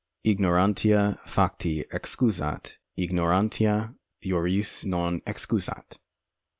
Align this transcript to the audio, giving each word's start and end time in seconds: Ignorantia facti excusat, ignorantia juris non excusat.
Ignorantia 0.23 1.19
facti 1.27 1.85
excusat, 1.91 2.77
ignorantia 2.97 3.93
juris 4.19 4.83
non 4.83 5.21
excusat. 5.27 5.99